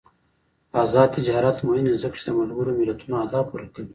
[0.81, 3.89] آزاد تجارت مهم دی ځکه چې د ملګرو ملتونو اهداف پوره کوي.